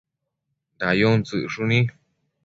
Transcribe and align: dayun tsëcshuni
dayun 0.79 1.19
tsëcshuni 1.27 1.79